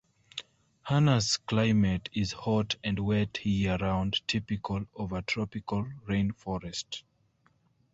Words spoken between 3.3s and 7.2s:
year round, typical of a tropical rainforest.